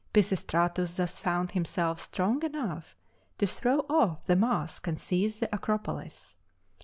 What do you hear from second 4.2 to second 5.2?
the mask and